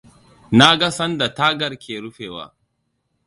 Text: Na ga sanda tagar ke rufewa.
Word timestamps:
Na 0.57 0.69
ga 0.79 0.89
sanda 0.97 1.27
tagar 1.37 1.73
ke 1.83 1.95
rufewa. 2.03 2.45